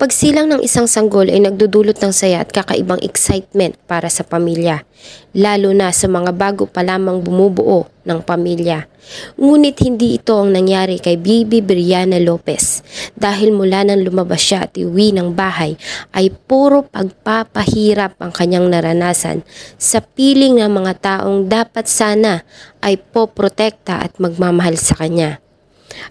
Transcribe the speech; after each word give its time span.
pagsilang 0.00 0.48
ng 0.48 0.64
isang 0.64 0.88
sanggol 0.88 1.28
ay 1.28 1.44
nagdudulot 1.44 2.00
ng 2.00 2.08
saya 2.08 2.40
at 2.40 2.48
kakaibang 2.48 3.04
excitement 3.04 3.76
para 3.84 4.08
sa 4.08 4.24
pamilya, 4.24 4.88
lalo 5.36 5.76
na 5.76 5.92
sa 5.92 6.08
mga 6.08 6.32
bago 6.32 6.64
pa 6.64 6.80
lamang 6.80 7.20
bumubuo 7.20 7.84
ng 8.08 8.24
pamilya. 8.24 8.88
Ngunit 9.36 9.76
hindi 9.84 10.16
ito 10.16 10.40
ang 10.40 10.56
nangyari 10.56 10.96
kay 10.96 11.20
Bibi 11.20 11.60
Brianna 11.60 12.16
Lopez 12.16 12.80
dahil 13.12 13.52
mula 13.52 13.84
nang 13.84 14.00
lumabas 14.00 14.40
siya 14.40 14.64
at 14.64 14.72
iwi 14.72 15.12
ng 15.12 15.36
bahay 15.36 15.76
ay 16.16 16.32
puro 16.32 16.88
pagpapahirap 16.88 18.16
ang 18.24 18.32
kanyang 18.32 18.72
naranasan 18.72 19.44
sa 19.76 20.00
piling 20.00 20.64
ng 20.64 20.72
mga 20.80 20.92
taong 20.96 21.44
dapat 21.44 21.84
sana 21.84 22.40
ay 22.80 22.96
poprotekta 22.96 24.00
at 24.00 24.16
magmamahal 24.16 24.80
sa 24.80 24.96
kanya. 24.96 25.44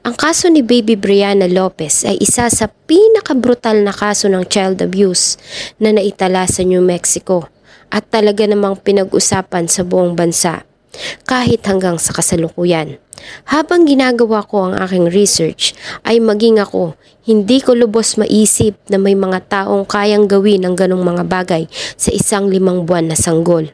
Ang 0.03 0.15
kaso 0.15 0.51
ni 0.51 0.59
Baby 0.59 0.99
Brianna 0.99 1.47
Lopez 1.47 2.03
ay 2.03 2.19
isa 2.19 2.51
sa 2.51 2.67
pinakabrutal 2.67 3.79
na 3.79 3.95
kaso 3.95 4.27
ng 4.27 4.43
child 4.47 4.83
abuse 4.83 5.39
na 5.79 5.95
naitala 5.95 6.43
sa 6.47 6.63
New 6.67 6.83
Mexico 6.83 7.47
at 7.87 8.05
talaga 8.11 8.43
namang 8.45 8.79
pinag-usapan 8.83 9.71
sa 9.71 9.81
buong 9.87 10.13
bansa 10.13 10.67
kahit 11.23 11.63
hanggang 11.63 11.95
sa 11.95 12.11
kasalukuyan. 12.11 12.99
Habang 13.51 13.83
ginagawa 13.83 14.43
ko 14.47 14.71
ang 14.71 14.73
aking 14.79 15.11
research 15.11 15.75
ay 16.07 16.23
maging 16.23 16.59
ako, 16.59 16.95
hindi 17.27 17.59
ko 17.59 17.75
lubos 17.75 18.15
maisip 18.15 18.79
na 18.87 18.95
may 18.95 19.15
mga 19.15 19.47
taong 19.47 19.83
kayang 19.85 20.25
gawin 20.25 20.63
ang 20.63 20.75
ganong 20.79 21.03
mga 21.03 21.23
bagay 21.27 21.63
sa 21.99 22.09
isang 22.15 22.47
limang 22.47 22.87
buwan 22.87 23.11
na 23.11 23.17
sanggol. 23.19 23.69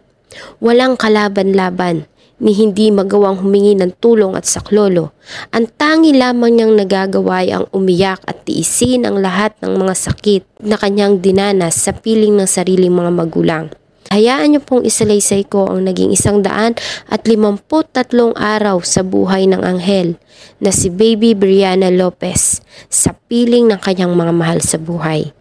Walang 0.59 0.99
kalaban-laban, 0.99 2.09
ni 2.39 2.51
hindi 2.51 2.91
magawang 2.91 3.39
humingi 3.39 3.79
ng 3.79 3.95
tulong 4.03 4.35
at 4.35 4.43
saklolo. 4.43 5.15
Ang 5.55 5.71
tangi 5.79 6.11
lamang 6.11 6.55
niyang 6.55 6.75
nagagawa 6.75 7.47
ay 7.47 7.49
ang 7.55 7.65
umiyak 7.71 8.19
at 8.27 8.43
tiisin 8.43 9.07
ang 9.07 9.23
lahat 9.23 9.55
ng 9.63 9.71
mga 9.75 9.95
sakit 9.95 10.43
na 10.63 10.75
kanyang 10.75 11.23
dinanas 11.23 11.79
sa 11.79 11.95
piling 11.95 12.35
ng 12.35 12.47
sariling 12.47 12.91
mga 12.91 13.11
magulang. 13.15 13.65
Hayaan 14.13 14.53
niyo 14.53 14.61
pong 14.61 14.85
isalaysay 14.85 15.49
ko 15.49 15.65
ang 15.65 15.87
naging 15.87 16.13
isang 16.13 16.45
daan 16.45 16.77
at 17.09 17.25
limamput 17.25 17.89
tatlong 17.89 18.37
araw 18.37 18.79
sa 18.85 19.01
buhay 19.01 19.49
ng 19.49 19.59
anghel 19.65 20.15
na 20.61 20.69
si 20.69 20.93
Baby 20.93 21.33
Brianna 21.33 21.89
Lopez 21.89 22.61
sa 22.87 23.17
piling 23.27 23.65
ng 23.67 23.79
kanyang 23.81 24.13
mga 24.13 24.33
mahal 24.35 24.59
sa 24.61 24.77
buhay. 24.77 25.33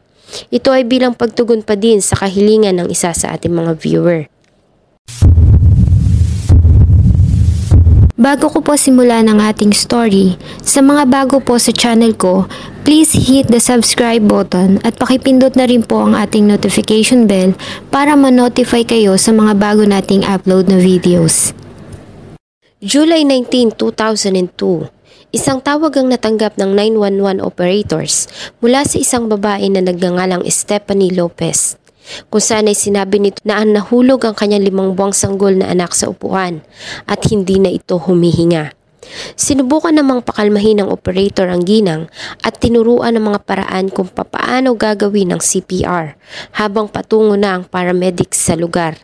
Ito 0.50 0.74
ay 0.74 0.88
bilang 0.88 1.14
pagtugon 1.14 1.62
pa 1.62 1.78
din 1.78 2.00
sa 2.02 2.18
kahilingan 2.18 2.80
ng 2.82 2.88
isa 2.90 3.14
sa 3.14 3.36
ating 3.36 3.52
mga 3.54 3.72
viewer. 3.78 4.26
Bago 8.24 8.48
ko 8.48 8.64
po 8.64 8.72
simulan 8.72 9.28
ang 9.28 9.36
ating 9.36 9.76
story, 9.76 10.40
sa 10.64 10.80
mga 10.80 11.12
bago 11.12 11.44
po 11.44 11.60
sa 11.60 11.76
channel 11.76 12.16
ko, 12.16 12.48
please 12.80 13.12
hit 13.12 13.52
the 13.52 13.60
subscribe 13.60 14.24
button 14.24 14.80
at 14.80 14.96
pakipindot 14.96 15.52
na 15.60 15.68
rin 15.68 15.84
po 15.84 16.00
ang 16.00 16.16
ating 16.16 16.48
notification 16.48 17.28
bell 17.28 17.52
para 17.92 18.16
ma-notify 18.16 18.80
kayo 18.80 19.20
sa 19.20 19.28
mga 19.36 19.60
bago 19.60 19.84
nating 19.84 20.24
upload 20.24 20.72
na 20.72 20.80
videos. 20.80 21.52
July 22.80 23.28
19, 23.28 23.76
2002, 23.76 24.88
isang 25.36 25.60
tawag 25.60 25.92
ang 26.00 26.08
natanggap 26.08 26.56
ng 26.56 26.72
911 26.96 27.44
operators 27.44 28.24
mula 28.64 28.88
sa 28.88 28.96
isang 28.96 29.28
babae 29.28 29.68
na 29.68 29.84
nagngangalang 29.84 30.48
Stephanie 30.48 31.12
Lopez 31.12 31.76
kung 32.28 32.42
saan 32.42 32.68
ay 32.68 32.76
sinabi 32.76 33.20
nito 33.20 33.40
na 33.44 33.60
ang 33.60 33.72
nahulog 33.72 34.24
ang 34.24 34.36
kanyang 34.36 34.64
limang 34.64 34.92
buwang 34.92 35.16
sanggol 35.16 35.56
na 35.56 35.72
anak 35.72 35.96
sa 35.96 36.12
upuan 36.12 36.60
at 37.08 37.20
hindi 37.28 37.56
na 37.60 37.72
ito 37.72 37.96
humihinga. 37.96 38.76
Sinubukan 39.36 39.92
namang 39.92 40.24
pakalmahin 40.24 40.80
ng 40.80 40.88
operator 40.88 41.52
ang 41.52 41.62
ginang 41.62 42.08
at 42.40 42.56
tinuruan 42.56 43.14
ng 43.16 43.24
mga 43.32 43.40
paraan 43.44 43.92
kung 43.92 44.08
papaano 44.08 44.72
gagawin 44.74 45.36
ng 45.36 45.40
CPR 45.40 46.16
habang 46.56 46.88
patungo 46.88 47.36
na 47.36 47.60
ang 47.60 47.64
paramedics 47.68 48.40
sa 48.40 48.56
lugar. 48.56 48.96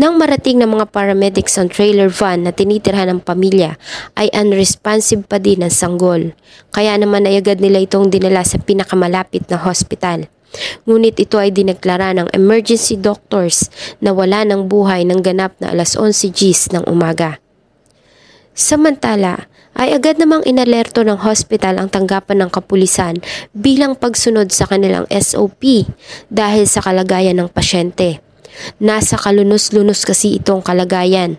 Nang 0.00 0.16
marating 0.16 0.56
ng 0.56 0.72
mga 0.72 0.88
paramedics 0.88 1.60
ang 1.60 1.68
trailer 1.68 2.08
van 2.08 2.48
na 2.48 2.52
tinitirhan 2.52 3.12
ng 3.12 3.20
pamilya 3.20 3.76
ay 4.16 4.32
unresponsive 4.32 5.28
pa 5.28 5.36
din 5.36 5.60
ang 5.60 5.72
sanggol. 5.72 6.32
Kaya 6.72 6.96
naman 6.96 7.28
ay 7.28 7.44
agad 7.44 7.60
nila 7.60 7.84
itong 7.84 8.08
dinala 8.08 8.40
sa 8.40 8.56
pinakamalapit 8.56 9.44
na 9.52 9.60
hospital. 9.60 10.32
Ngunit 10.86 11.18
ito 11.20 11.38
ay 11.38 11.54
dineklara 11.54 12.10
ng 12.16 12.32
emergency 12.34 12.98
doctors 12.98 13.70
na 14.02 14.10
wala 14.10 14.42
ng 14.46 14.66
buhay 14.66 15.06
ng 15.06 15.22
ganap 15.22 15.54
na 15.62 15.70
alas 15.70 15.94
11 15.94 16.34
Gs 16.34 16.74
ng 16.74 16.84
umaga. 16.90 17.38
Samantala, 18.54 19.50
ay 19.78 19.94
agad 19.94 20.18
namang 20.18 20.42
inalerto 20.44 21.06
ng 21.06 21.22
hospital 21.22 21.78
ang 21.78 21.88
tanggapan 21.88 22.42
ng 22.44 22.50
kapulisan 22.50 23.22
bilang 23.54 23.94
pagsunod 23.94 24.50
sa 24.50 24.66
kanilang 24.66 25.06
SOP 25.08 25.86
dahil 26.26 26.66
sa 26.66 26.82
kalagayan 26.82 27.38
ng 27.38 27.48
pasyente. 27.48 28.18
Nasa 28.82 29.14
kalunos-lunos 29.16 30.02
kasi 30.02 30.36
itong 30.42 30.60
kalagayan 30.60 31.38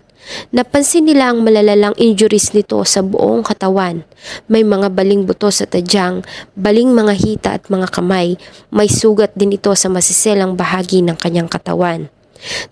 Napansin 0.54 1.08
nila 1.08 1.34
ang 1.34 1.42
malalalang 1.42 1.96
injuries 1.98 2.54
nito 2.54 2.78
sa 2.86 3.02
buong 3.02 3.42
katawan. 3.42 4.06
May 4.46 4.62
mga 4.62 4.94
baling 4.94 5.26
buto 5.26 5.50
sa 5.50 5.66
tadyang, 5.66 6.22
baling 6.54 6.94
mga 6.94 7.14
hita 7.18 7.50
at 7.58 7.66
mga 7.66 7.90
kamay. 7.90 8.38
May 8.70 8.86
sugat 8.86 9.34
din 9.34 9.58
ito 9.58 9.74
sa 9.74 9.90
masiselang 9.90 10.54
bahagi 10.54 11.02
ng 11.02 11.18
kanyang 11.18 11.50
katawan. 11.50 12.06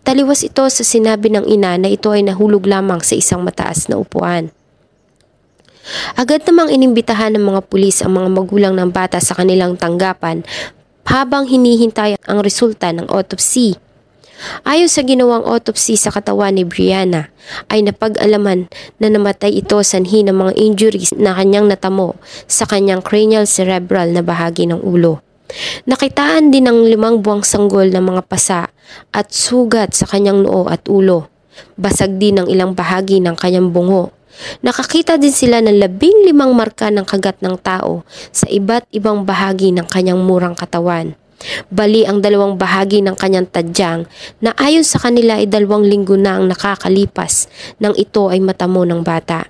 Taliwas 0.03 0.43
ito 0.43 0.67
sa 0.67 0.83
sinabi 0.83 1.31
ng 1.31 1.47
ina 1.47 1.79
na 1.79 1.91
ito 1.91 2.11
ay 2.11 2.27
nahulog 2.27 2.67
lamang 2.67 3.03
sa 3.03 3.15
isang 3.15 3.43
mataas 3.43 3.87
na 3.87 3.99
upuan. 3.99 4.51
Agad 6.15 6.45
namang 6.47 6.71
inimbitahan 6.71 7.35
ng 7.35 7.45
mga 7.45 7.61
pulis 7.67 8.03
ang 8.03 8.15
mga 8.15 8.29
magulang 8.31 8.75
ng 8.77 8.91
bata 8.95 9.19
sa 9.19 9.35
kanilang 9.35 9.75
tanggapan 9.75 10.47
habang 11.07 11.49
hinihintay 11.49 12.15
ang 12.29 12.39
resulta 12.45 12.95
ng 12.95 13.11
autopsy. 13.11 13.75
Ayon 14.65 14.89
sa 14.89 15.05
ginawang 15.05 15.45
autopsy 15.45 16.01
sa 16.01 16.09
katawan 16.09 16.57
ni 16.57 16.65
Brianna, 16.65 17.29
ay 17.69 17.85
napag-alaman 17.85 18.73
na 18.97 19.09
namatay 19.13 19.61
ito 19.61 19.77
sanhi 19.85 20.25
ng 20.25 20.33
mga 20.33 20.53
injuries 20.57 21.13
na 21.17 21.37
kanyang 21.37 21.69
natamo 21.69 22.17
sa 22.49 22.65
kanyang 22.65 23.05
cranial 23.05 23.45
cerebral 23.45 24.09
na 24.13 24.25
bahagi 24.25 24.65
ng 24.65 24.81
ulo. 24.81 25.21
Nakitaan 25.85 26.55
din 26.55 26.71
ng 26.71 26.87
limang 26.87 27.21
buwang 27.21 27.43
sanggol 27.43 27.91
ng 27.91 28.01
mga 28.01 28.23
pasa 28.31 28.71
at 29.11 29.35
sugat 29.35 29.93
sa 29.93 30.07
kanyang 30.07 30.47
noo 30.47 30.71
at 30.71 30.87
ulo. 30.87 31.27
Basag 31.75 32.17
din 32.17 32.41
ang 32.41 32.49
ilang 32.49 32.73
bahagi 32.73 33.19
ng 33.21 33.35
kanyang 33.37 33.75
bungo. 33.75 34.15
Nakakita 34.65 35.21
din 35.21 35.35
sila 35.35 35.61
ng 35.61 35.77
labing 35.77 36.25
limang 36.25 36.57
marka 36.57 36.89
ng 36.89 37.05
kagat 37.05 37.43
ng 37.45 37.61
tao 37.61 38.07
sa 38.33 38.49
iba't 38.49 38.89
ibang 38.95 39.29
bahagi 39.29 39.75
ng 39.75 39.85
kanyang 39.91 40.23
murang 40.23 40.57
katawan. 40.57 41.13
Bali 41.73 42.05
ang 42.05 42.21
dalawang 42.21 42.61
bahagi 42.61 43.01
ng 43.01 43.17
kanyang 43.17 43.49
tadyang 43.49 44.05
na 44.45 44.53
ayon 44.61 44.85
sa 44.85 45.01
kanila 45.01 45.41
ay 45.41 45.49
dalawang 45.49 45.89
linggo 45.89 46.17
na 46.17 46.37
ang 46.37 46.53
nakakalipas 46.53 47.49
nang 47.81 47.97
ito 47.97 48.29
ay 48.29 48.45
matamo 48.45 48.85
ng 48.85 49.01
bata. 49.01 49.49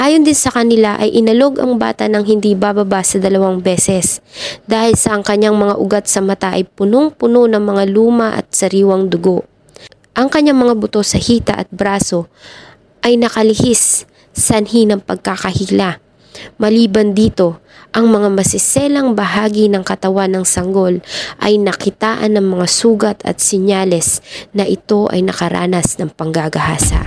Ayon 0.00 0.24
din 0.24 0.32
sa 0.32 0.48
kanila 0.48 0.96
ay 0.96 1.12
inalog 1.12 1.60
ang 1.60 1.76
bata 1.76 2.08
ng 2.08 2.24
hindi 2.24 2.56
bababa 2.56 3.04
sa 3.04 3.20
dalawang 3.20 3.60
beses 3.60 4.24
dahil 4.64 4.96
sa 4.96 5.12
ang 5.12 5.20
kanyang 5.20 5.60
mga 5.60 5.76
ugat 5.76 6.08
sa 6.08 6.24
mata 6.24 6.56
ay 6.56 6.64
punong-puno 6.64 7.44
ng 7.44 7.60
mga 7.60 7.84
luma 7.92 8.32
at 8.32 8.48
sariwang 8.48 9.12
dugo. 9.12 9.44
Ang 10.16 10.32
kanyang 10.32 10.56
mga 10.56 10.74
buto 10.80 11.04
sa 11.04 11.20
hita 11.20 11.52
at 11.52 11.68
braso 11.68 12.32
ay 13.04 13.20
nakalihis 13.20 14.08
sanhi 14.32 14.88
ng 14.88 15.04
pagkakahila. 15.04 16.00
Maliban 16.56 17.12
dito, 17.12 17.60
ang 17.90 18.06
mga 18.06 18.30
masiselang 18.30 19.18
bahagi 19.18 19.66
ng 19.66 19.82
katawan 19.82 20.30
ng 20.30 20.46
sanggol 20.46 21.02
ay 21.42 21.58
nakitaan 21.58 22.38
ng 22.38 22.46
mga 22.46 22.66
sugat 22.70 23.18
at 23.26 23.42
sinyales 23.42 24.22
na 24.54 24.62
ito 24.62 25.10
ay 25.10 25.26
nakaranas 25.26 25.98
ng 25.98 26.14
panggagahasa. 26.14 27.02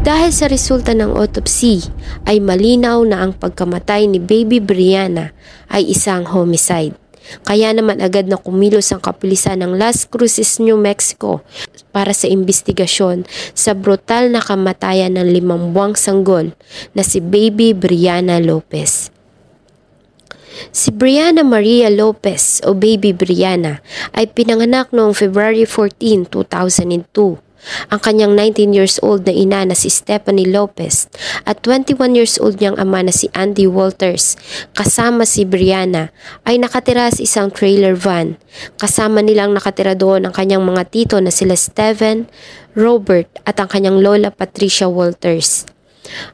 Dahil 0.00 0.32
sa 0.32 0.48
resulta 0.48 0.96
ng 0.96 1.12
autopsy 1.12 1.84
ay 2.24 2.40
malinaw 2.40 3.04
na 3.04 3.20
ang 3.20 3.36
pagkamatay 3.36 4.08
ni 4.08 4.16
Baby 4.16 4.56
Brianna 4.56 5.36
ay 5.68 5.92
isang 5.92 6.24
homicide. 6.24 6.96
Kaya 7.44 7.68
naman 7.76 8.00
agad 8.00 8.24
na 8.24 8.40
kumilos 8.40 8.88
ang 8.96 9.04
kapulisan 9.04 9.60
ng 9.60 9.76
Las 9.76 10.08
Cruces, 10.08 10.56
New 10.56 10.80
Mexico 10.80 11.44
para 11.92 12.16
sa 12.16 12.24
investigasyon 12.24 13.28
sa 13.52 13.76
brutal 13.76 14.32
na 14.32 14.40
kamatayan 14.40 15.20
ng 15.20 15.28
limang 15.28 15.76
buwang 15.76 15.92
sanggol 15.92 16.56
na 16.96 17.04
si 17.04 17.20
Baby 17.20 17.76
Brianna 17.76 18.40
Lopez. 18.40 19.19
Si 20.70 20.90
Brianna 20.90 21.46
Maria 21.46 21.90
Lopez 21.90 22.62
o 22.66 22.74
Baby 22.74 23.14
Brianna 23.14 23.82
ay 24.14 24.30
pinanganak 24.30 24.90
noong 24.90 25.14
February 25.14 25.66
14, 25.66 26.26
2002. 26.26 27.38
Ang 27.92 28.00
kanyang 28.00 28.32
19 28.32 28.72
years 28.72 28.96
old 29.04 29.28
na 29.28 29.36
ina 29.36 29.68
na 29.68 29.76
si 29.76 29.92
Stephanie 29.92 30.48
Lopez 30.48 31.12
at 31.44 31.60
21 31.60 32.16
years 32.16 32.40
old 32.40 32.56
niyang 32.56 32.80
ama 32.80 33.04
na 33.04 33.12
si 33.12 33.28
Andy 33.36 33.68
Walters 33.68 34.40
kasama 34.72 35.28
si 35.28 35.44
Brianna 35.44 36.08
ay 36.48 36.56
nakatira 36.56 37.12
sa 37.12 37.20
isang 37.20 37.52
trailer 37.52 37.92
van. 37.92 38.40
Kasama 38.80 39.20
nilang 39.20 39.52
nakatira 39.52 39.92
doon 39.92 40.24
ang 40.24 40.32
kanyang 40.32 40.64
mga 40.64 40.88
tito 40.88 41.16
na 41.20 41.28
sila 41.28 41.52
Steven, 41.52 42.24
Robert 42.72 43.28
at 43.44 43.60
ang 43.60 43.68
kanyang 43.68 44.00
lola 44.00 44.32
Patricia 44.32 44.88
Walters. 44.88 45.68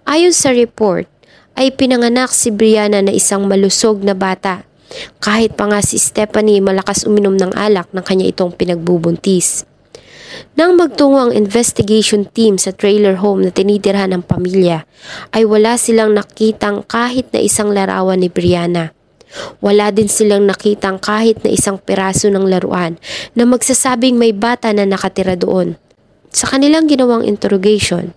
Ayon 0.07 0.33
sa 0.33 0.55
report, 0.55 1.11
ay 1.57 1.73
pinanganak 1.73 2.31
si 2.31 2.53
Brianna 2.53 3.01
na 3.01 3.13
isang 3.13 3.49
malusog 3.49 4.05
na 4.05 4.13
bata 4.13 4.69
Kahit 5.19 5.59
pa 5.59 5.67
nga 5.67 5.83
si 5.83 5.99
Stephanie 5.99 6.63
malakas 6.63 7.05
uminom 7.05 7.35
ng 7.35 7.53
alak 7.59 7.91
ng 7.91 8.05
kanya 8.07 8.31
itong 8.31 8.55
pinagbubuntis. 8.55 9.67
Nang 10.55 10.77
magtungo 10.77 11.19
ang 11.19 11.33
investigation 11.33 12.29
team 12.29 12.61
sa 12.61 12.71
trailer 12.71 13.19
home 13.19 13.49
na 13.49 13.51
tinitirhan 13.51 14.13
ng 14.13 14.23
pamilya, 14.25 14.85
ay 15.33 15.49
wala 15.49 15.81
silang 15.81 16.13
nakitang 16.13 16.85
kahit 16.85 17.33
na 17.33 17.41
isang 17.41 17.73
larawan 17.73 18.21
ni 18.21 18.29
Brianna. 18.29 18.93
Wala 19.61 19.93
din 19.93 20.09
silang 20.09 20.47
nakitang 20.47 21.03
kahit 21.03 21.43
na 21.45 21.51
isang 21.53 21.77
piraso 21.77 22.31
ng 22.31 22.47
laruan 22.47 22.97
na 23.37 23.45
magsasabing 23.45 24.17
may 24.17 24.33
bata 24.33 24.71
na 24.73 24.89
nakatira 24.89 25.37
doon. 25.37 25.77
Sa 26.33 26.49
kanilang 26.49 26.89
ginawang 26.89 27.25
interrogation, 27.25 28.13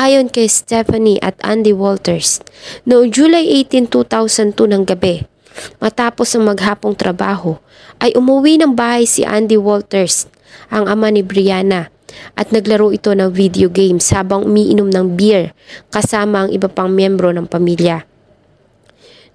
ayon 0.00 0.32
kay 0.32 0.48
Stephanie 0.48 1.20
at 1.20 1.36
Andy 1.44 1.76
Walters, 1.76 2.40
noong 2.88 3.12
July 3.12 3.44
18, 3.68 3.92
2002 3.92 4.56
ng 4.72 4.82
gabi, 4.88 5.28
matapos 5.76 6.32
ang 6.32 6.48
maghapong 6.48 6.96
trabaho, 6.96 7.60
ay 8.00 8.16
umuwi 8.16 8.56
ng 8.56 8.72
bahay 8.72 9.04
si 9.04 9.28
Andy 9.28 9.60
Walters, 9.60 10.24
ang 10.72 10.88
ama 10.88 11.12
ni 11.12 11.20
Brianna, 11.20 11.92
at 12.32 12.48
naglaro 12.48 12.96
ito 12.96 13.12
ng 13.12 13.28
video 13.28 13.68
games 13.68 14.08
habang 14.16 14.48
umiinom 14.48 14.88
ng 14.88 15.14
beer 15.14 15.52
kasama 15.92 16.48
ang 16.48 16.50
iba 16.50 16.66
pang 16.66 16.90
miyembro 16.90 17.30
ng 17.30 17.44
pamilya. 17.44 18.08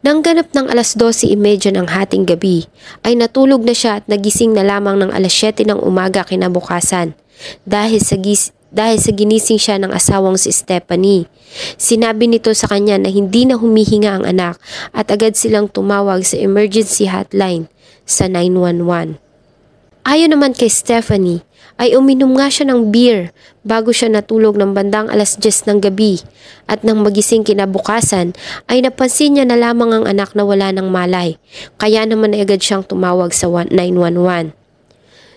Nang 0.01 0.21
ganap 0.21 0.53
ng 0.53 0.69
alas 0.69 0.97
12.30 0.97 1.77
ng 1.77 1.87
hating 1.89 2.25
gabi, 2.25 2.65
ay 3.05 3.13
natulog 3.17 3.61
na 3.61 3.73
siya 3.73 4.01
at 4.01 4.05
nagising 4.09 4.53
na 4.53 4.65
lamang 4.65 5.01
ng 5.01 5.13
alas 5.13 5.33
7 5.33 5.65
ng 5.65 5.81
umaga 5.81 6.25
kinabukasan 6.25 7.13
dahil 7.65 8.01
sa, 8.01 8.17
gis 8.17 8.53
dahil 8.75 8.99
sa 8.99 9.15
ginising 9.15 9.57
siya 9.57 9.79
ng 9.79 9.95
asawang 9.95 10.35
si 10.35 10.51
Stephanie. 10.51 11.31
Sinabi 11.79 12.27
nito 12.27 12.51
sa 12.51 12.67
kanya 12.67 12.99
na 12.99 13.07
hindi 13.07 13.47
na 13.47 13.55
humihinga 13.55 14.21
ang 14.21 14.25
anak 14.27 14.59
at 14.91 15.07
agad 15.07 15.39
silang 15.39 15.71
tumawag 15.71 16.27
sa 16.27 16.35
emergency 16.35 17.07
hotline 17.07 17.71
sa 18.03 18.27
911. 18.27 19.17
Ayon 20.05 20.35
naman 20.35 20.53
kay 20.53 20.69
Stephanie, 20.69 21.41
ay 21.75 21.91
uminom 21.95 22.39
nga 22.39 22.47
siya 22.47 22.71
ng 22.71 22.87
beer 22.87 23.35
bago 23.67 23.91
siya 23.91 24.07
natulog 24.07 24.55
ng 24.55 24.71
bandang 24.71 25.11
alas 25.11 25.35
10 25.35 25.67
ng 25.67 25.79
gabi 25.83 26.23
at 26.71 26.87
nang 26.87 27.03
magising 27.03 27.43
kinabukasan 27.43 28.31
ay 28.71 28.79
napansin 28.79 29.35
niya 29.35 29.45
na 29.47 29.59
lamang 29.59 29.91
ang 29.91 30.05
anak 30.07 30.31
na 30.33 30.47
wala 30.47 30.71
ng 30.71 30.87
malay 30.87 31.35
kaya 31.75 32.07
naman 32.07 32.31
ay 32.31 32.47
agad 32.47 32.63
siyang 32.63 32.87
tumawag 32.87 33.35
sa 33.35 33.51
911. 33.51 34.55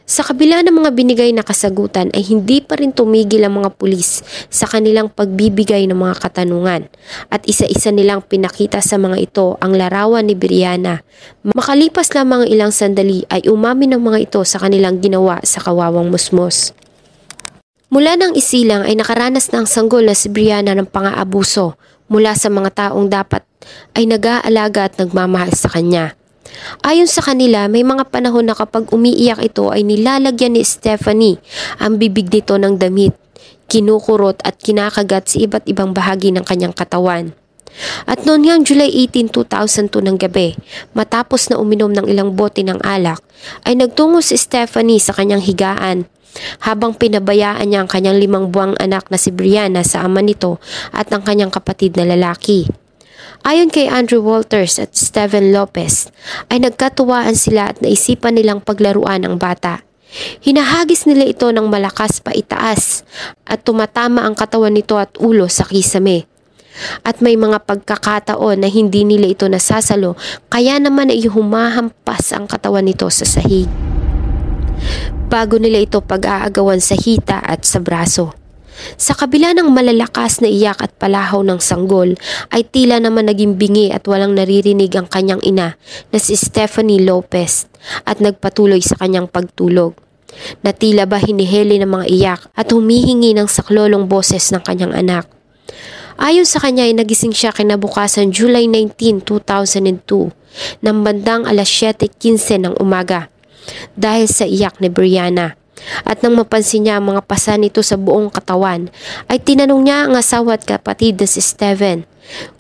Sa 0.09 0.25
kabila 0.25 0.65
ng 0.65 0.73
mga 0.73 0.97
binigay 0.97 1.37
na 1.37 1.45
kasagutan 1.45 2.09
ay 2.17 2.25
hindi 2.25 2.65
pa 2.65 2.81
rin 2.81 2.97
tumigil 2.97 3.45
ang 3.45 3.61
mga 3.61 3.77
pulis 3.77 4.25
sa 4.49 4.65
kanilang 4.65 5.13
pagbibigay 5.13 5.85
ng 5.85 5.93
mga 6.01 6.25
katanungan 6.25 6.89
at 7.29 7.45
isa-isa 7.45 7.93
nilang 7.93 8.25
pinakita 8.25 8.81
sa 8.81 8.97
mga 8.97 9.21
ito 9.21 9.61
ang 9.61 9.77
larawan 9.77 10.25
ni 10.25 10.33
Brianna. 10.33 11.05
Makalipas 11.53 12.17
lamang 12.17 12.49
ilang 12.49 12.73
sandali 12.73 13.29
ay 13.29 13.53
umamin 13.53 13.93
ng 13.93 14.01
mga 14.01 14.19
ito 14.33 14.41
sa 14.49 14.57
kanilang 14.57 15.05
ginawa 15.05 15.45
sa 15.45 15.61
kawawang 15.61 16.09
musmos. 16.09 16.73
Mula 17.93 18.17
ng 18.17 18.33
isilang 18.33 18.89
ay 18.89 18.97
nakaranas 18.97 19.53
ng 19.53 19.69
sanggol 19.69 20.09
na 20.09 20.17
si 20.17 20.33
Brianna 20.33 20.73
ng 20.73 20.89
pang-aabuso 20.89 21.77
mula 22.09 22.33
sa 22.33 22.49
mga 22.49 22.73
taong 22.73 23.13
dapat 23.13 23.45
ay 23.93 24.09
nag-aalaga 24.09 24.89
at 24.89 24.97
nagmamahal 24.97 25.53
sa 25.53 25.69
kanya. 25.69 26.18
Ayon 26.85 27.11
sa 27.11 27.21
kanila, 27.25 27.67
may 27.67 27.85
mga 27.85 28.09
panahon 28.09 28.47
na 28.49 28.55
kapag 28.57 28.89
umiiyak 28.93 29.41
ito 29.45 29.69
ay 29.73 29.85
nilalagyan 29.85 30.57
ni 30.57 30.63
Stephanie 30.65 31.41
ang 31.81 31.97
bibig 32.01 32.29
nito 32.33 32.57
ng 32.57 32.77
damit, 32.81 33.17
kinukurot 33.69 34.41
at 34.43 34.57
kinakagat 34.57 35.25
sa 35.29 35.37
iba't 35.43 35.65
ibang 35.69 35.93
bahagi 35.93 36.33
ng 36.33 36.45
kanyang 36.45 36.73
katawan. 36.73 37.37
At 38.09 38.25
noon 38.25 38.49
ngang 38.49 38.65
July 38.65 38.91
18, 38.91 39.31
2002 39.31 40.03
ng 40.03 40.17
gabi, 40.19 40.57
matapos 40.97 41.53
na 41.53 41.61
uminom 41.61 41.93
ng 41.93 42.09
ilang 42.09 42.35
bote 42.35 42.65
ng 42.65 42.81
alak, 42.83 43.21
ay 43.69 43.77
nagtungo 43.79 44.25
si 44.25 44.35
Stephanie 44.35 44.99
sa 44.99 45.15
kanyang 45.15 45.45
higaan 45.45 46.09
habang 46.63 46.95
pinabayaan 46.95 47.67
niya 47.67 47.83
ang 47.85 47.91
kanyang 47.91 48.19
limang 48.21 48.53
buwang 48.53 48.77
anak 48.79 49.09
na 49.11 49.19
si 49.19 49.33
Brianna 49.33 49.83
sa 49.83 50.07
ama 50.07 50.23
nito 50.23 50.63
at 50.95 51.11
ang 51.11 51.25
kanyang 51.25 51.51
kapatid 51.51 51.97
na 51.99 52.07
lalaki. 52.07 52.69
Ayon 53.49 53.73
kay 53.73 53.89
Andrew 53.89 54.21
Walters 54.21 54.77
at 54.77 54.93
Steven 54.93 55.57
Lopez, 55.57 56.13
ay 56.53 56.61
nagkatuwaan 56.61 57.33
sila 57.33 57.73
at 57.73 57.81
naisipan 57.81 58.37
nilang 58.37 58.61
paglaruan 58.61 59.25
ang 59.25 59.41
bata. 59.41 59.81
Hinahagis 60.45 61.09
nila 61.09 61.25
ito 61.25 61.49
ng 61.49 61.65
malakas 61.65 62.21
pa 62.21 62.37
itaas 62.37 63.09
at 63.49 63.65
tumatama 63.65 64.29
ang 64.29 64.37
katawan 64.37 64.77
nito 64.77 65.01
at 65.01 65.17
ulo 65.17 65.49
sa 65.49 65.65
kisame. 65.65 66.29
At 67.01 67.25
may 67.25 67.41
mga 67.41 67.65
pagkakataon 67.65 68.61
na 68.61 68.69
hindi 68.69 69.09
nila 69.09 69.33
ito 69.33 69.49
nasasalo 69.49 70.21
kaya 70.53 70.77
naman 70.77 71.09
ay 71.09 71.25
humahampas 71.25 72.37
ang 72.37 72.45
katawan 72.45 72.85
nito 72.85 73.09
sa 73.09 73.25
sahig. 73.25 73.73
Bago 75.33 75.57
nila 75.57 75.81
ito 75.81 76.05
pag-aagawan 76.05 76.85
sa 76.85 77.01
hita 77.01 77.41
at 77.41 77.65
sa 77.65 77.81
braso. 77.81 78.38
Sa 78.95 79.15
kabila 79.15 79.55
ng 79.55 79.71
malalakas 79.71 80.39
na 80.39 80.49
iyak 80.51 80.79
at 80.83 80.93
palahaw 80.97 81.43
ng 81.43 81.59
sanggol, 81.59 82.15
ay 82.55 82.63
tila 82.67 83.03
naman 83.03 83.27
naging 83.27 83.59
bingi 83.59 83.91
at 83.91 84.07
walang 84.07 84.39
naririnig 84.39 84.91
ang 84.95 85.11
kanyang 85.11 85.43
ina 85.43 85.75
na 86.15 86.19
si 86.19 86.39
Stephanie 86.39 87.03
Lopez 87.03 87.67
at 88.07 88.23
nagpatuloy 88.23 88.79
sa 88.83 88.99
kanyang 88.99 89.27
pagtulog. 89.27 89.99
Na 90.63 90.71
tila 90.71 91.09
ba 91.09 91.19
hiniheli 91.19 91.83
ng 91.83 91.91
mga 91.91 92.07
iyak 92.07 92.41
at 92.55 92.71
humihingi 92.71 93.35
ng 93.35 93.51
saklolong 93.51 94.07
boses 94.07 94.55
ng 94.55 94.63
kanyang 94.63 94.95
anak. 94.95 95.27
Ayon 96.19 96.47
sa 96.47 96.59
kanya 96.59 96.83
ay 96.83 96.99
nagising 96.99 97.31
siya 97.31 97.55
kinabukasan 97.55 98.35
July 98.35 98.67
19, 98.67 99.23
2002 99.23 100.35
ng 100.83 100.97
bandang 101.07 101.47
alas 101.47 101.71
7.15 101.71 102.67
ng 102.67 102.75
umaga 102.83 103.31
dahil 103.95 104.27
sa 104.27 104.43
iyak 104.47 104.83
ni 104.83 104.91
Brianna. 104.91 105.58
At 106.03 106.21
nang 106.21 106.39
mapansin 106.39 106.87
niya 106.87 106.99
ang 106.99 107.15
mga 107.15 107.23
pasa 107.27 107.55
nito 107.59 107.83
sa 107.83 107.99
buong 107.99 108.31
katawan, 108.31 108.91
ay 109.31 109.39
tinanong 109.43 109.83
niya 109.83 109.99
ang 110.07 110.15
asawa 110.19 110.59
at 110.59 110.65
kapatid 110.65 111.19
na 111.19 111.27
si 111.27 111.41
Steven 111.41 112.05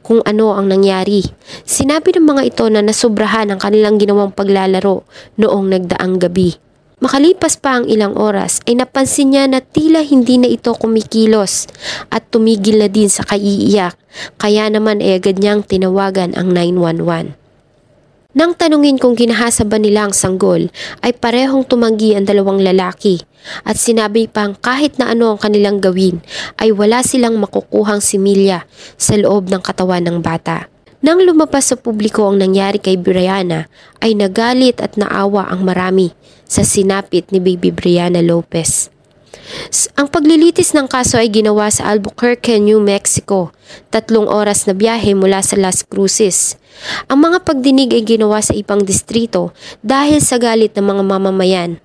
kung 0.01 0.25
ano 0.25 0.57
ang 0.57 0.69
nangyari. 0.69 1.21
Sinabi 1.69 2.17
ng 2.17 2.25
mga 2.25 2.43
ito 2.49 2.65
na 2.73 2.81
nasubrahan 2.81 3.53
ang 3.53 3.61
kanilang 3.61 4.01
ginawang 4.01 4.33
paglalaro 4.33 5.05
noong 5.37 5.67
nagdaang 5.69 6.17
gabi. 6.17 6.57
Makalipas 6.99 7.55
pa 7.63 7.79
ang 7.79 7.87
ilang 7.87 8.19
oras 8.19 8.59
ay 8.67 8.75
napansin 8.75 9.31
niya 9.31 9.47
na 9.47 9.63
tila 9.63 10.03
hindi 10.03 10.35
na 10.35 10.51
ito 10.51 10.75
kumikilos 10.75 11.71
at 12.11 12.27
tumigil 12.35 12.83
na 12.83 12.91
din 12.91 13.07
sa 13.07 13.23
kaiiyak 13.23 13.95
kaya 14.35 14.67
naman 14.67 14.99
ay 14.99 15.23
agad 15.23 15.39
niyang 15.39 15.63
tinawagan 15.63 16.35
ang 16.35 16.51
911. 16.51 17.39
Nang 18.39 18.55
tanungin 18.55 19.03
kung 19.03 19.19
ginahasa 19.19 19.67
ba 19.67 19.83
nila 19.83 20.07
ang 20.07 20.15
sanggol, 20.15 20.71
ay 21.03 21.11
parehong 21.11 21.67
tumanggi 21.67 22.15
ang 22.15 22.23
dalawang 22.23 22.63
lalaki 22.63 23.19
at 23.67 23.75
sinabi 23.75 24.31
pang 24.31 24.55
kahit 24.55 24.95
na 24.95 25.11
ano 25.11 25.35
ang 25.35 25.43
kanilang 25.43 25.83
gawin 25.83 26.23
ay 26.55 26.71
wala 26.71 27.03
silang 27.03 27.35
makukuhang 27.43 27.99
similya 27.99 28.63
sa 28.95 29.19
loob 29.19 29.51
ng 29.51 29.59
katawan 29.59 30.07
ng 30.07 30.23
bata. 30.23 30.71
Nang 31.03 31.19
lumabas 31.19 31.75
sa 31.75 31.77
publiko 31.83 32.31
ang 32.31 32.39
nangyari 32.39 32.79
kay 32.79 32.95
Brianna 32.95 33.67
ay 33.99 34.15
nagalit 34.15 34.79
at 34.79 34.95
naawa 34.95 35.51
ang 35.51 35.67
marami 35.67 36.15
sa 36.47 36.63
sinapit 36.63 37.35
ni 37.35 37.43
Baby 37.43 37.75
Brianna 37.75 38.23
Lopez. 38.23 38.98
Ang 39.99 40.07
paglilitis 40.09 40.73
ng 40.79 40.87
kaso 40.87 41.19
ay 41.19 41.29
ginawa 41.29 41.69
sa 41.75 41.91
Albuquerque, 41.91 42.63
New 42.63 42.79
Mexico, 42.79 43.51
tatlong 43.91 44.31
oras 44.31 44.65
na 44.71 44.73
biyahe 44.73 45.13
mula 45.13 45.43
sa 45.43 45.59
Las 45.59 45.83
Cruces. 45.83 46.55
Ang 47.11 47.27
mga 47.27 47.43
pagdinig 47.43 47.91
ay 47.91 48.07
ginawa 48.07 48.39
sa 48.39 48.55
ibang 48.55 48.87
distrito 48.87 49.51
dahil 49.83 50.23
sa 50.23 50.39
galit 50.39 50.79
ng 50.79 50.87
mga 50.87 51.03
mamamayan. 51.03 51.83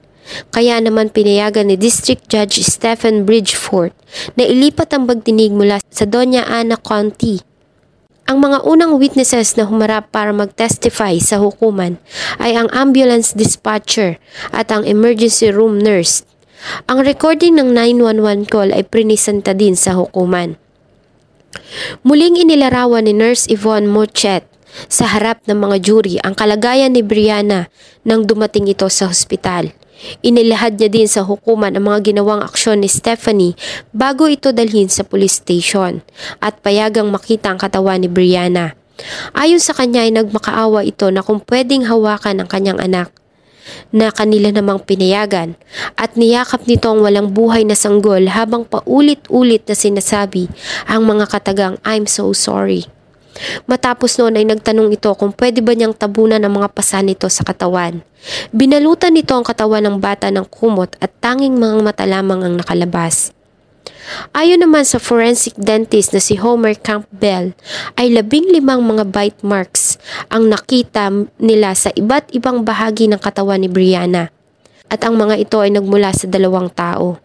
Kaya 0.56 0.80
naman 0.80 1.12
pinayagan 1.12 1.68
ni 1.68 1.76
District 1.76 2.24
Judge 2.32 2.64
Stephen 2.64 3.28
Bridgeford 3.28 3.92
na 4.40 4.48
ilipat 4.48 4.96
ang 4.96 5.04
pagdinig 5.04 5.52
mula 5.52 5.84
sa 5.92 6.08
Doña 6.08 6.48
Ana 6.48 6.80
County. 6.80 7.44
Ang 8.24 8.40
mga 8.40 8.64
unang 8.64 8.96
witnesses 8.96 9.60
na 9.60 9.68
humarap 9.68 10.08
para 10.16 10.32
mag-testify 10.32 11.20
sa 11.20 11.44
hukuman 11.44 12.00
ay 12.40 12.56
ang 12.56 12.72
ambulance 12.72 13.36
dispatcher 13.36 14.16
at 14.56 14.72
ang 14.72 14.88
emergency 14.88 15.52
room 15.52 15.76
nurse 15.76 16.24
ang 16.88 17.04
recording 17.04 17.60
ng 17.60 17.76
911 17.76 18.48
call 18.48 18.70
ay 18.72 18.84
prinisenta 18.88 19.52
din 19.52 19.76
sa 19.76 19.96
hukuman. 20.00 20.56
Muling 22.02 22.40
inilarawan 22.40 23.06
ni 23.06 23.14
Nurse 23.14 23.48
Yvonne 23.52 23.88
Mochet 23.88 24.48
sa 24.90 25.06
harap 25.06 25.44
ng 25.46 25.58
mga 25.58 25.78
jury 25.84 26.16
ang 26.26 26.34
kalagayan 26.34 26.96
ni 26.96 27.06
Brianna 27.06 27.70
nang 28.02 28.26
dumating 28.26 28.66
ito 28.66 28.90
sa 28.90 29.10
hospital. 29.10 29.70
Inilahad 30.20 30.76
niya 30.76 30.90
din 30.92 31.08
sa 31.08 31.24
hukuman 31.24 31.72
ang 31.78 31.88
mga 31.88 32.12
ginawang 32.12 32.44
aksyon 32.44 32.84
ni 32.84 32.90
Stephanie 32.92 33.56
bago 33.96 34.28
ito 34.28 34.52
dalhin 34.52 34.92
sa 34.92 35.08
police 35.08 35.40
station 35.40 36.04
at 36.44 36.60
payagang 36.60 37.08
makita 37.08 37.54
ang 37.54 37.60
katawan 37.62 38.04
ni 38.04 38.10
Brianna. 38.12 38.76
Ayon 39.34 39.64
sa 39.64 39.72
kanya 39.74 40.04
ay 40.04 40.12
nagmakaawa 40.12 40.84
ito 40.84 41.08
na 41.10 41.24
kung 41.24 41.42
pwedeng 41.48 41.88
hawakan 41.88 42.44
ang 42.44 42.50
kanyang 42.50 42.80
anak 42.84 43.10
na 43.92 44.12
kanila 44.12 44.52
namang 44.52 44.84
pinayagan 44.84 45.56
at 45.96 46.16
niyakap 46.20 46.66
nito 46.68 46.92
ang 46.92 47.04
walang 47.04 47.32
buhay 47.32 47.64
na 47.64 47.78
sanggol 47.78 48.28
habang 48.28 48.68
paulit-ulit 48.68 49.64
na 49.68 49.76
sinasabi 49.76 50.52
ang 50.88 51.08
mga 51.08 51.30
katagang 51.32 51.76
I'm 51.88 52.08
so 52.08 52.32
sorry. 52.36 52.88
Matapos 53.66 54.22
noon 54.22 54.38
ay 54.38 54.46
nagtanong 54.46 54.94
ito 54.94 55.10
kung 55.18 55.34
pwede 55.34 55.66
ba 55.66 55.74
niyang 55.74 55.98
tabunan 55.98 56.42
ang 56.42 56.54
mga 56.54 56.70
pasa 56.70 57.02
nito 57.02 57.26
sa 57.34 57.42
katawan. 57.42 58.06
Binalutan 58.54 59.18
nito 59.18 59.34
ang 59.34 59.44
katawan 59.44 59.84
ng 59.84 59.98
bata 59.98 60.30
ng 60.30 60.46
kumot 60.48 60.96
at 61.02 61.12
tanging 61.18 61.58
mga 61.58 61.82
mata 61.82 62.06
lamang 62.06 62.46
ang 62.46 62.56
nakalabas. 62.62 63.34
Ayon 64.36 64.60
naman 64.60 64.84
sa 64.84 65.00
forensic 65.00 65.56
dentist 65.56 66.12
na 66.12 66.20
si 66.20 66.36
Homer 66.36 66.76
Campbell, 66.76 67.56
ay 67.96 68.12
labing 68.12 68.52
limang 68.52 68.84
mga 68.84 69.08
bite 69.10 69.42
marks 69.46 69.96
ang 70.28 70.52
nakita 70.52 71.10
nila 71.40 71.72
sa 71.74 71.90
iba't 71.96 72.32
ibang 72.36 72.68
bahagi 72.68 73.08
ng 73.08 73.20
katawan 73.20 73.64
ni 73.64 73.70
Brianna. 73.72 74.30
At 74.92 75.08
ang 75.08 75.16
mga 75.16 75.40
ito 75.40 75.58
ay 75.64 75.72
nagmula 75.72 76.12
sa 76.12 76.28
dalawang 76.28 76.70
tao. 76.70 77.18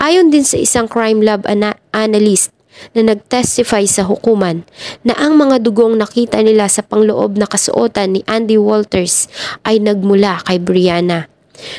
Ayon 0.00 0.32
din 0.32 0.42
sa 0.42 0.56
isang 0.56 0.88
crime 0.88 1.20
lab 1.20 1.44
ana- 1.44 1.76
analyst 1.92 2.56
na 2.92 3.04
nagtestify 3.04 3.84
sa 3.88 4.04
hukuman 4.04 4.64
na 5.04 5.16
ang 5.16 5.36
mga 5.36 5.64
dugong 5.64 5.96
nakita 5.96 6.40
nila 6.40 6.68
sa 6.68 6.84
pangloob 6.84 7.36
na 7.40 7.48
kasuotan 7.48 8.16
ni 8.16 8.20
Andy 8.28 8.60
Walters 8.60 9.28
ay 9.64 9.80
nagmula 9.80 10.40
kay 10.44 10.60
Brianna. 10.60 11.28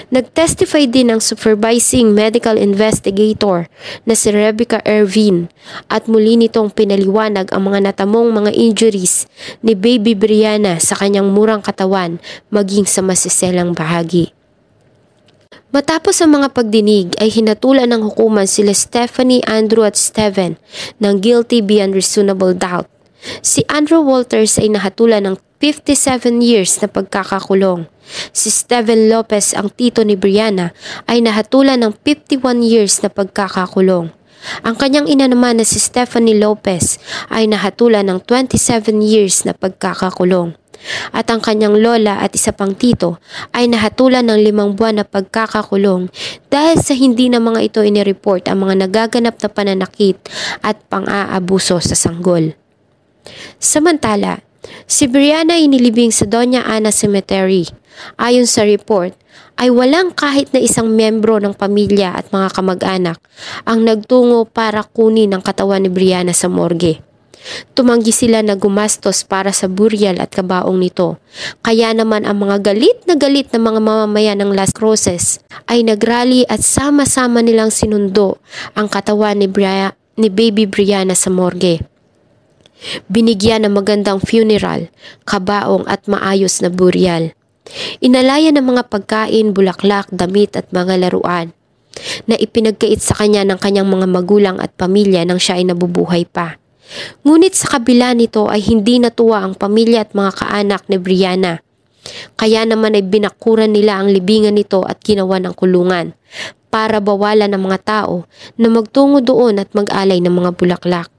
Nagtestify 0.09 0.89
din 0.89 1.13
ang 1.13 1.21
supervising 1.21 2.13
medical 2.13 2.57
investigator 2.57 3.69
na 4.07 4.13
si 4.17 4.33
Rebecca 4.33 4.81
Irvin 4.87 5.49
at 5.91 6.09
muli 6.09 6.35
nitong 6.39 6.73
pinaliwanag 6.73 7.53
ang 7.53 7.69
mga 7.69 7.91
natamong 7.91 8.33
mga 8.33 8.51
injuries 8.55 9.29
ni 9.61 9.77
baby 9.77 10.17
Brianna 10.17 10.81
sa 10.81 10.97
kanyang 10.97 11.29
murang 11.29 11.61
katawan 11.61 12.17
maging 12.49 12.89
sa 12.89 13.05
masiselang 13.05 13.77
bahagi. 13.77 14.33
Matapos 15.67 16.23
ang 16.23 16.39
mga 16.39 16.55
pagdinig 16.55 17.11
ay 17.19 17.27
hinatulan 17.27 17.91
ng 17.91 18.01
hukuman 18.07 18.47
sila 18.47 18.71
Stephanie, 18.71 19.43
Andrew 19.43 19.83
at 19.83 19.99
Steven 19.99 20.55
ng 21.03 21.15
guilty 21.19 21.59
beyond 21.59 21.91
reasonable 21.91 22.55
doubt. 22.55 22.87
Si 23.43 23.67
Andrew 23.67 23.99
Walters 23.99 24.55
ay 24.61 24.71
nahatulan 24.71 25.27
ng 25.27 25.35
57 25.57 26.41
years 26.41 26.77
na 26.81 26.87
pagkakakulong. 26.89 27.89
Si 28.31 28.53
Steven 28.53 29.09
Lopez, 29.09 29.57
ang 29.57 29.73
tito 29.73 30.05
ni 30.05 30.13
Brianna, 30.13 30.71
ay 31.09 31.19
nahatulan 31.19 31.81
ng 31.81 31.93
51 32.05 32.61
years 32.61 33.01
na 33.01 33.09
pagkakakulong. 33.09 34.13
Ang 34.61 34.75
kanyang 34.77 35.09
ina 35.09 35.25
naman 35.25 35.59
na 35.59 35.65
si 35.65 35.81
Stephanie 35.81 36.37
Lopez 36.37 37.01
ay 37.33 37.49
nahatulan 37.49 38.05
ng 38.05 38.21
27 38.23 39.01
years 39.01 39.43
na 39.43 39.57
pagkakakulong 39.57 40.55
at 41.11 41.25
ang 41.29 41.41
kanyang 41.41 41.77
lola 41.77 42.21
at 42.21 42.33
isa 42.37 42.53
pang 42.53 42.73
tito 42.77 43.17
ay 43.51 43.67
nahatulan 43.67 44.23
ng 44.29 44.39
limang 44.39 44.71
buwan 44.77 45.01
na 45.01 45.05
pagkakakulong 45.05 46.09
dahil 46.47 46.77
sa 46.79 46.93
hindi 46.93 47.27
na 47.27 47.41
mga 47.41 47.59
ito 47.65 47.79
inireport 47.81 48.47
ang 48.47 48.63
mga 48.67 48.87
nagaganap 48.87 49.35
na 49.41 49.49
pananakit 49.49 50.17
at 50.63 50.79
pang-aabuso 50.87 51.81
sa 51.81 51.97
sanggol. 51.97 52.55
Samantala, 53.59 54.46
si 54.89 55.05
Brianna 55.05 55.57
inilibing 55.59 56.09
sa 56.13 56.25
Doña 56.25 56.65
Ana 56.65 56.93
Cemetery. 56.93 57.67
Ayon 58.21 58.45
sa 58.45 58.61
report, 58.61 59.17
ay 59.57 59.73
walang 59.73 60.13
kahit 60.13 60.53
na 60.53 60.61
isang 60.61 60.93
membro 60.93 61.41
ng 61.41 61.57
pamilya 61.57 62.13
at 62.13 62.29
mga 62.29 62.53
kamag-anak 62.53 63.17
ang 63.65 63.81
nagtungo 63.81 64.45
para 64.45 64.85
kunin 64.85 65.33
ang 65.33 65.41
katawan 65.41 65.81
ni 65.81 65.89
Brianna 65.89 66.31
sa 66.31 66.45
morgue. 66.45 67.01
Tumanggi 67.73 68.11
sila 68.11 68.43
na 68.43 68.59
gumastos 68.59 69.23
para 69.23 69.55
sa 69.55 69.71
burial 69.71 70.19
at 70.19 70.33
kabaong 70.33 70.77
nito. 70.77 71.21
Kaya 71.63 71.95
naman 71.95 72.27
ang 72.27 72.43
mga 72.43 72.59
galit 72.59 72.97
na 73.07 73.15
galit 73.15 73.47
na 73.55 73.61
mga 73.61 73.79
mamamayan 73.79 74.41
ng 74.43 74.51
Las 74.51 74.75
Cruces 74.75 75.39
ay 75.69 75.85
nagrally 75.85 76.43
at 76.51 76.59
sama-sama 76.59 77.39
nilang 77.39 77.71
sinundo 77.71 78.41
ang 78.75 78.91
katawan 78.91 79.39
ni, 79.39 79.47
Bria, 79.47 79.95
ni 80.19 80.27
baby 80.27 80.67
Brianna 80.67 81.15
sa 81.15 81.31
morgue. 81.31 81.96
Binigyan 83.09 83.65
ng 83.65 83.73
magandang 83.73 84.21
funeral, 84.21 84.93
kabaong 85.25 85.85
at 85.89 86.05
maayos 86.05 86.61
na 86.61 86.69
burial. 86.69 87.33
Inalaya 87.99 88.53
ng 88.53 88.63
mga 88.63 88.83
pagkain, 88.87 89.51
bulaklak, 89.51 90.07
damit 90.13 90.55
at 90.55 90.69
mga 90.71 91.07
laruan 91.07 91.51
na 92.29 92.37
ipinagkait 92.37 93.01
sa 93.01 93.17
kanya 93.17 93.41
ng 93.41 93.57
kanyang 93.57 93.89
mga 93.89 94.07
magulang 94.07 94.57
at 94.61 94.69
pamilya 94.77 95.25
nang 95.25 95.41
siya 95.41 95.57
ay 95.57 95.65
nabubuhay 95.65 96.29
pa. 96.29 96.61
Ngunit 97.27 97.57
sa 97.57 97.77
kabila 97.77 98.15
nito 98.15 98.47
ay 98.47 98.63
hindi 98.63 99.01
natuwa 99.01 99.43
ang 99.43 99.57
pamilya 99.57 100.07
at 100.07 100.15
mga 100.15 100.31
kaanak 100.39 100.81
ni 100.87 100.97
Brianna. 101.01 101.59
Kaya 102.39 102.63
naman 102.63 102.95
ay 102.95 103.03
binakuran 103.03 103.75
nila 103.75 103.99
ang 103.99 104.07
libingan 104.07 104.55
nito 104.55 104.87
at 104.87 105.03
ginawa 105.03 105.43
ng 105.43 105.51
kulungan 105.51 106.15
para 106.71 107.03
bawalan 107.03 107.51
ng 107.51 107.61
mga 107.67 107.79
tao 107.83 108.23
na 108.55 108.71
magtungo 108.71 109.19
doon 109.19 109.59
at 109.59 109.67
mag-alay 109.75 110.23
ng 110.23 110.31
mga 110.31 110.55
bulaklak. 110.55 111.11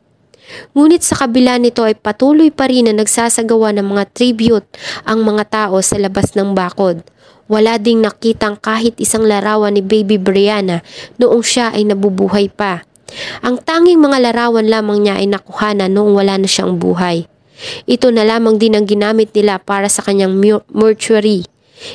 Ngunit 0.72 1.04
sa 1.04 1.14
kabila 1.24 1.60
nito 1.60 1.84
ay 1.84 1.96
patuloy 1.96 2.48
pa 2.48 2.68
rin 2.68 2.88
na 2.88 2.94
nagsasagawa 2.96 3.76
ng 3.76 3.86
mga 3.86 4.04
tribute 4.16 4.68
ang 5.04 5.24
mga 5.24 5.44
tao 5.48 5.80
sa 5.84 6.00
labas 6.00 6.32
ng 6.32 6.56
bakod. 6.56 7.04
Wala 7.48 7.80
ding 7.80 8.04
nakitang 8.04 8.60
kahit 8.60 9.00
isang 9.00 9.24
larawan 9.24 9.72
ni 9.72 9.80
Baby 9.80 10.20
Brianna 10.20 10.84
noong 11.16 11.40
siya 11.40 11.72
ay 11.72 11.88
nabubuhay 11.88 12.52
pa. 12.52 12.84
Ang 13.40 13.64
tanging 13.64 13.96
mga 13.96 14.20
larawan 14.20 14.68
lamang 14.68 15.08
niya 15.08 15.14
ay 15.16 15.26
nakuha 15.32 15.72
na 15.72 15.88
noong 15.88 16.12
wala 16.12 16.36
na 16.36 16.44
siyang 16.44 16.76
buhay. 16.76 17.24
Ito 17.88 18.12
na 18.12 18.22
lamang 18.22 18.60
din 18.60 18.76
ang 18.76 18.84
ginamit 18.84 19.32
nila 19.32 19.58
para 19.58 19.88
sa 19.88 20.04
kanyang 20.04 20.36
mortuary. 20.68 21.48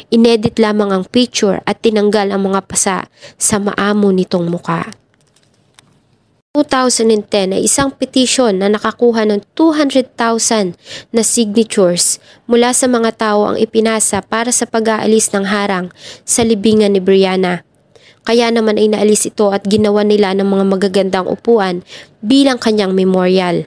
Inedit 0.10 0.58
lamang 0.58 0.90
ang 0.90 1.04
picture 1.06 1.62
at 1.70 1.84
tinanggal 1.84 2.34
ang 2.34 2.50
mga 2.50 2.66
pasa 2.66 3.08
sa 3.38 3.62
maamo 3.62 4.10
nitong 4.10 4.48
muka. 4.50 5.03
2010 6.54 7.50
ay 7.50 7.66
isang 7.66 7.90
petisyon 7.90 8.62
na 8.62 8.70
nakakuha 8.70 9.26
ng 9.26 9.42
200,000 9.58 10.78
na 11.10 11.26
signatures 11.26 12.22
mula 12.46 12.70
sa 12.78 12.86
mga 12.86 13.10
tao 13.18 13.50
ang 13.50 13.58
ipinasa 13.58 14.22
para 14.22 14.54
sa 14.54 14.70
pag-aalis 14.70 15.34
ng 15.34 15.50
harang 15.50 15.90
sa 16.22 16.46
libingan 16.46 16.94
ni 16.94 17.02
Brianna. 17.02 17.66
Kaya 18.22 18.54
naman 18.54 18.78
ay 18.78 18.94
naalis 18.94 19.26
ito 19.26 19.50
at 19.50 19.66
ginawa 19.66 20.06
nila 20.06 20.38
ng 20.38 20.46
mga 20.46 20.66
magagandang 20.70 21.26
upuan 21.26 21.82
bilang 22.22 22.62
kanyang 22.62 22.94
memorial. 22.94 23.66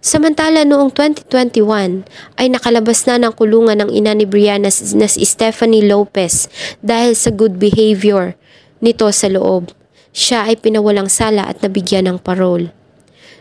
Samantala 0.00 0.64
noong 0.64 0.96
2021 0.96 2.08
ay 2.40 2.48
nakalabas 2.48 3.04
na 3.04 3.20
ng 3.20 3.36
kulungan 3.36 3.76
ng 3.76 3.92
ina 3.92 4.16
ni 4.16 4.24
Brianna 4.24 4.72
na 4.72 5.04
si 5.04 5.20
Stephanie 5.28 5.84
Lopez 5.84 6.48
dahil 6.80 7.12
sa 7.12 7.28
good 7.28 7.60
behavior 7.60 8.40
nito 8.80 9.04
sa 9.12 9.28
loob. 9.28 9.79
Siya 10.10 10.50
ay 10.50 10.58
pinawalang 10.58 11.10
sala 11.10 11.46
at 11.46 11.62
nabigyan 11.62 12.10
ng 12.10 12.18
parole. 12.18 12.74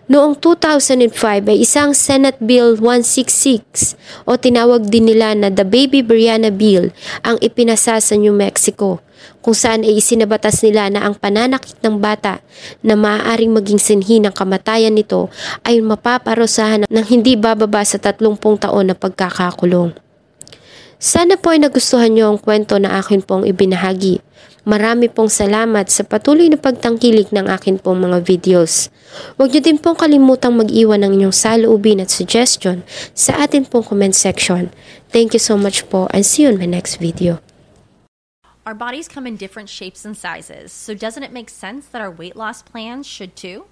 Noong 0.10 0.42
2005 0.42 1.14
ay 1.54 1.62
isang 1.62 1.94
Senate 1.94 2.42
Bill 2.42 2.82
166 2.82 3.94
o 4.26 4.34
tinawag 4.42 4.90
din 4.90 5.06
nila 5.06 5.38
na 5.38 5.54
the 5.54 5.62
Baby 5.62 6.02
Brianna 6.02 6.50
Bill 6.50 6.90
ang 7.22 7.38
ipinasa 7.46 8.02
sa 8.02 8.14
New 8.18 8.34
Mexico 8.34 9.06
kung 9.46 9.54
saan 9.54 9.86
ay 9.86 10.02
isinabatas 10.02 10.66
nila 10.66 10.90
na 10.90 11.06
ang 11.06 11.14
pananakit 11.14 11.78
ng 11.86 12.02
bata 12.02 12.42
na 12.82 12.98
maaaring 12.98 13.54
maging 13.54 13.78
sinhi 13.78 14.18
ng 14.18 14.34
kamatayan 14.34 14.98
nito 14.98 15.30
ay 15.62 15.78
mapaparusahan 15.78 16.90
ng 16.90 17.06
hindi 17.06 17.38
bababa 17.38 17.86
sa 17.86 18.02
30 18.02 18.34
taon 18.66 18.90
na 18.90 18.96
pagkakakulong. 18.98 20.09
Sana 21.00 21.40
po 21.40 21.56
ay 21.56 21.64
nagustuhan 21.64 22.12
niyo 22.12 22.28
ang 22.28 22.44
kwento 22.44 22.76
na 22.76 23.00
akin 23.00 23.24
pong 23.24 23.48
ibinahagi. 23.48 24.20
Marami 24.68 25.08
pong 25.08 25.32
salamat 25.32 25.88
sa 25.88 26.04
patuloy 26.04 26.52
na 26.52 26.60
pagtangkilik 26.60 27.32
ng 27.32 27.48
akin 27.48 27.80
pong 27.80 28.04
mga 28.04 28.20
videos. 28.28 28.92
Huwag 29.40 29.56
niyo 29.56 29.64
din 29.64 29.80
pong 29.80 29.96
kalimutang 29.96 30.60
mag-iwan 30.60 31.00
ng 31.00 31.16
inyong 31.16 31.32
saloobin 31.32 32.04
at 32.04 32.12
suggestion 32.12 32.84
sa 33.16 33.40
atin 33.40 33.64
pong 33.64 33.88
comment 33.88 34.12
section. 34.12 34.76
Thank 35.08 35.32
you 35.32 35.40
so 35.40 35.56
much 35.56 35.88
po 35.88 36.12
and 36.12 36.28
see 36.28 36.44
you 36.44 36.52
in 36.52 36.60
my 36.60 36.68
next 36.68 37.00
video. 37.00 37.40
Our 38.68 38.76
bodies 38.76 39.08
come 39.08 39.24
in 39.24 39.40
different 39.40 39.72
shapes 39.72 40.04
and 40.04 40.20
sizes, 40.20 40.76
so 40.76 40.92
doesn't 40.92 41.24
it 41.24 41.32
make 41.32 41.48
sense 41.48 41.88
that 41.96 42.04
our 42.04 42.12
weight 42.12 42.36
loss 42.36 42.60
plans 42.60 43.08
should 43.08 43.40
too? 43.40 43.72